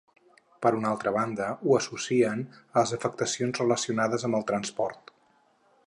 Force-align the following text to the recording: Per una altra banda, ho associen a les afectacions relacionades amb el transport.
Per 0.65 0.69
una 0.77 0.87
altra 0.91 1.13
banda, 1.17 1.49
ho 1.73 1.77
associen 1.79 2.41
a 2.55 2.55
les 2.85 2.95
afectacions 2.99 3.63
relacionades 3.65 4.27
amb 4.31 4.41
el 4.41 4.49
transport. 4.55 5.15